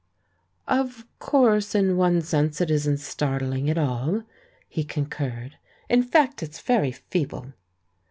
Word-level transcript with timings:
"Of 0.67 1.05
course 1.19 1.75
in 1.75 1.95
one 1.95 2.23
sense 2.23 2.59
it 2.59 2.71
isn't 2.71 2.97
startling 2.97 3.69
at 3.69 3.77
all," 3.77 4.23
he 4.67 4.83
concurred; 4.83 5.57
"in 5.89 6.01
fact, 6.01 6.41
it's 6.41 6.59
very 6.59 6.91
feeble." 6.91 7.53